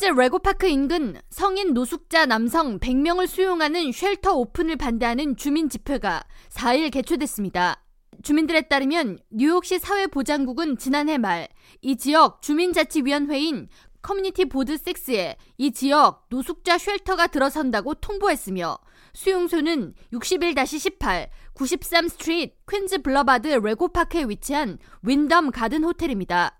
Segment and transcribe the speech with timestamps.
[0.00, 7.84] 퀸즈 레고파크 인근 성인 노숙자 남성 100명을 수용하는 shelter 오픈을 반대하는 주민 집회가 4일 개최됐습니다.
[8.22, 11.48] 주민들에 따르면 뉴욕시 사회보장국은 지난해 말
[11.82, 13.68] 이 지역 주민자치위원회인
[14.00, 18.78] Community Board 6에 이 지역 노숙자 shelter가 들어선다고 통보했으며
[19.12, 26.59] 수용소는 61-18 93 스트리트 퀸즈 블러바드 레고파크에 위치한 윈덤 가든 호텔입니다.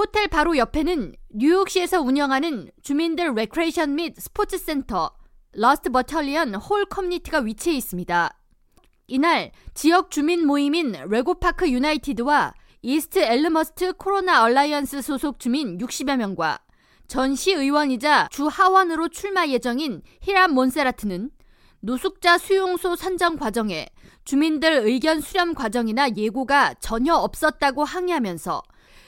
[0.00, 5.10] 호텔 바로 옆에는 뉴욕시에서 운영하는 주민들 레크레이션 및 스포츠 센터
[5.52, 8.30] Lost Battalion Hall 커뮤니티가 위치해 있습니다.
[9.08, 16.60] 이날 지역 주민 모임인 레고파크 유나이티드와 이스트 엘르머스트 코로나 얼라이언스 소속 주민 60여 명과
[17.06, 21.30] 전 시의원이자 주 하원으로 출마 예정인 히람 몬세라트는
[21.80, 23.86] 노숙자 수용소 선정 과정에
[24.24, 28.62] 주민들 의견 수렴 과정이나 예고가 전혀 없었다고 항의하면서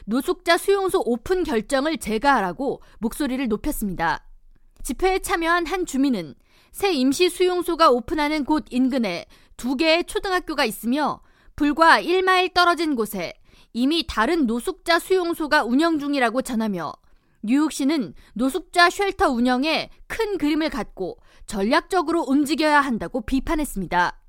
[0.05, 4.25] 노숙자 수용소 오픈 결정을 재고하라고 목소리를 높였습니다.
[4.83, 6.35] 집회에 참여한 한 주민은
[6.73, 11.21] 새 임시 수용소가 오픈하는 곳 인근에 두 개의 초등학교가 있으며
[11.55, 13.35] 불과 1마일 떨어진 곳에
[13.73, 16.93] 이미 다른 노숙자 수용소가 운영 중이라고 전하며
[17.43, 24.22] 뉴욕시는 노숙자 shelter 운영에 큰 그림을 갖고 전략적으로 움직여야 한다고 비판했습니다.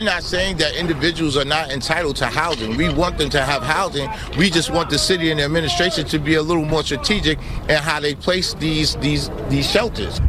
[0.00, 2.76] Not saying that individuals are not entitled to housing.
[2.76, 4.08] We want them to have housing.
[4.38, 7.76] We just want the city and the administration to be a little more strategic in
[7.76, 10.20] how they place these these these shelters.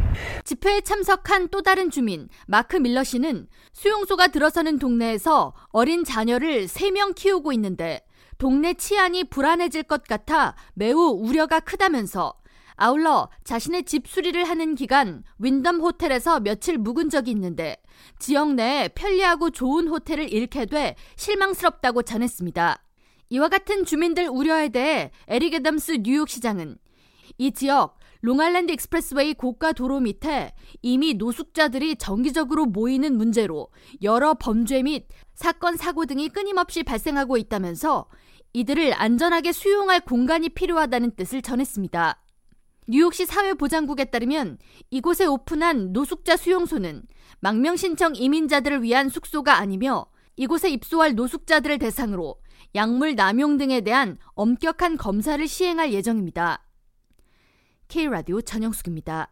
[0.43, 7.53] 집회에 참석한 또 다른 주민 마크 밀러 씨는 수용소가 들어서는 동네에서 어린 자녀를 3명 키우고
[7.53, 8.01] 있는데
[8.37, 12.33] 동네 치안이 불안해질 것 같아 매우 우려가 크다면서
[12.75, 17.77] 아울러 자신의 집 수리를 하는 기간 윈덤 호텔에서 며칠 묵은 적이 있는데
[18.19, 22.83] 지역 내에 편리하고 좋은 호텔을 잃게 돼 실망스럽다고 전했습니다.
[23.29, 26.77] 이와 같은 주민들 우려에 대해 에릭 애덤스 뉴욕시장은
[27.37, 33.69] 이 지역 Long Island Expressway 고가 도로 밑에 이미 노숙자들이 정기적으로 모이는 문제로
[34.03, 38.07] 여러 범죄 및 사건 사고 등이 끊임없이 발생하고 있다면서
[38.53, 42.20] 이들을 안전하게 수용할 공간이 필요하다는 뜻을 전했습니다.
[42.91, 44.57] 뉴욕시 사회보장국에 따르면
[44.89, 47.03] 이곳에 오픈한 노숙자 수용소는
[47.39, 52.41] 망명 신청 이민자들을 위한 숙소가 아니며 이곳에 입소할 노숙자들을 대상으로
[52.75, 56.67] 약물 남용 등에 대한 엄격한 검사를 시행할 예정입니다.
[57.87, 59.31] K라디오 전영숙입니다.